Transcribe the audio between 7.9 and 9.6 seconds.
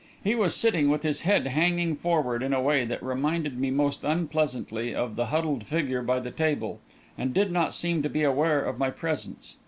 to be aware of my presence.